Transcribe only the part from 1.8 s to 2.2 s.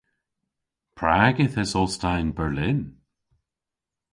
ta